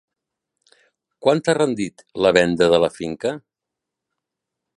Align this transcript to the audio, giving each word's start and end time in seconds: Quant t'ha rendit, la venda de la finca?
Quant 1.27 1.43
t'ha 1.47 1.55
rendit, 1.57 2.03
la 2.27 2.33
venda 2.39 2.71
de 2.73 2.81
la 2.87 2.93
finca? 2.97 3.35